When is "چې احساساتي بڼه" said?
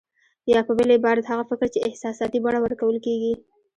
1.73-2.59